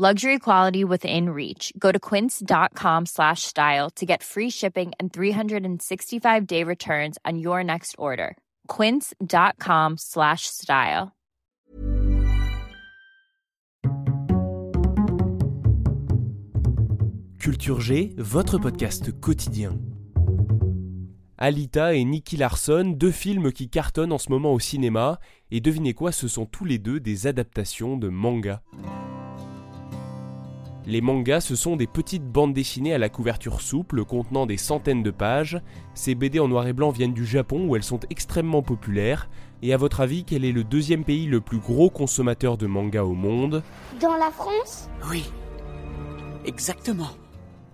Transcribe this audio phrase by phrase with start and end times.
[0.00, 1.74] Luxury quality within reach.
[1.78, 7.96] Go to quince.com slash style to get free shipping and 365-day returns on your next
[7.98, 8.38] order.
[8.66, 11.12] quince.com slash style.
[17.38, 19.78] Culture G, votre podcast quotidien.
[21.36, 25.18] Alita et Nicky Larson, deux films qui cartonnent en ce moment au cinéma,
[25.50, 28.62] et devinez quoi, ce sont tous les deux des adaptations de manga.
[30.86, 35.02] Les mangas, ce sont des petites bandes dessinées à la couverture souple contenant des centaines
[35.02, 35.60] de pages.
[35.94, 39.28] Ces BD en noir et blanc viennent du Japon où elles sont extrêmement populaires.
[39.62, 43.04] Et à votre avis, quel est le deuxième pays le plus gros consommateur de mangas
[43.04, 43.62] au monde?
[44.00, 44.88] Dans la France?
[45.10, 45.24] Oui,
[46.46, 47.10] exactement.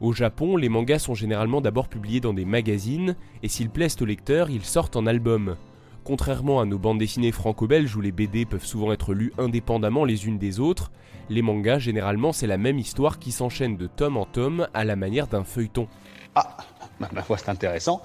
[0.00, 4.06] Au Japon, les mangas sont généralement d'abord publiés dans des magazines, et s'ils plaisent aux
[4.06, 5.56] lecteurs, ils sortent en album.
[6.04, 10.26] Contrairement à nos bandes dessinées franco-belges où les BD peuvent souvent être lues indépendamment les
[10.26, 10.92] unes des autres,
[11.30, 14.96] les mangas généralement c'est la même histoire qui s'enchaîne de tome en tome à la
[14.96, 15.88] manière d'un feuilleton.
[16.34, 16.58] Ah,
[17.00, 18.02] ma foi c'est intéressant.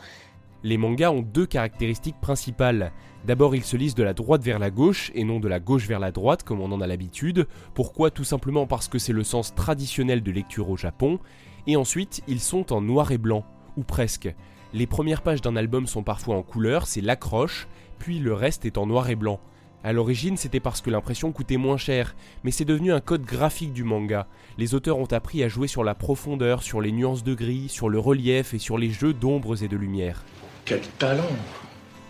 [0.63, 2.93] Les mangas ont deux caractéristiques principales.
[3.25, 5.87] D'abord, ils se lisent de la droite vers la gauche et non de la gauche
[5.87, 7.47] vers la droite comme on en a l'habitude.
[7.73, 8.11] Pourquoi?
[8.11, 11.19] Tout simplement parce que c'est le sens traditionnel de lecture au Japon.
[11.67, 13.45] Et ensuite, ils sont en noir et blanc,
[13.77, 14.33] ou presque.
[14.73, 17.67] Les premières pages d'un album sont parfois en couleur, c'est l'accroche,
[17.99, 19.39] puis le reste est en noir et blanc.
[19.81, 23.71] À l'origine, c'était parce que l'impression coûtait moins cher, mais c'est devenu un code graphique
[23.71, 24.27] du manga.
[24.57, 27.87] Les auteurs ont appris à jouer sur la profondeur, sur les nuances de gris, sur
[27.87, 30.25] le relief et sur les jeux d'ombres et de lumière.
[30.65, 31.23] Quel talent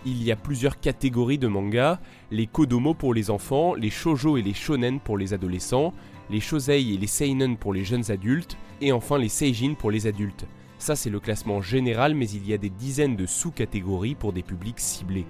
[0.04, 2.00] Il y a plusieurs catégories de mangas,
[2.32, 5.94] les kodomo pour les enfants, les shojo et les shonen pour les adolescents,
[6.32, 10.08] les shosei et les seinen pour les jeunes adultes, et enfin les seijin pour les
[10.08, 10.46] adultes.
[10.80, 14.44] Ça c'est le classement général, mais il y a des dizaines de sous-catégories pour des
[14.44, 15.28] publics ciblés.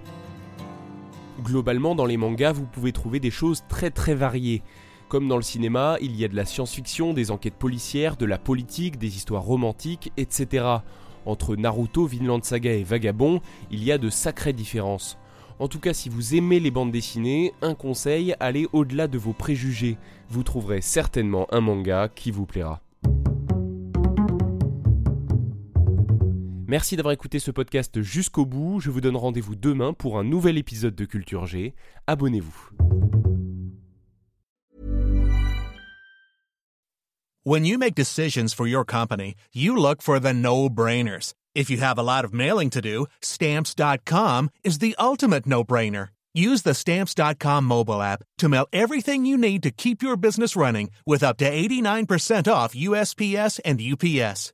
[1.42, 4.62] Globalement, dans les mangas, vous pouvez trouver des choses très très variées.
[5.08, 8.38] Comme dans le cinéma, il y a de la science-fiction, des enquêtes policières, de la
[8.38, 10.66] politique, des histoires romantiques, etc.
[11.26, 13.42] Entre Naruto, Vinland Saga et Vagabond,
[13.72, 15.18] il y a de sacrées différences.
[15.60, 19.34] En tout cas, si vous aimez les bandes dessinées, un conseil, allez au-delà de vos
[19.34, 19.98] préjugés.
[20.30, 22.82] Vous trouverez certainement un manga qui vous plaira.
[26.70, 28.80] Merci d'avoir écouté ce podcast jusqu'au bout.
[28.80, 31.74] Je vous donne rendez-vous demain pour un nouvel épisode de Culture G.
[32.06, 32.70] Abonnez-vous.
[37.44, 41.34] When you make decisions for your company, you look for the no-brainers.
[41.56, 46.10] If you have a lot of mailing to do, stamps.com is the ultimate no-brainer.
[46.36, 50.92] Use the stamps.com mobile app to mail everything you need to keep your business running
[51.08, 54.54] with up to 89% off USPS and UPS.